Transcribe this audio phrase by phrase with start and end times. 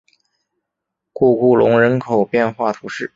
[1.13, 3.07] 库库龙人口变化图示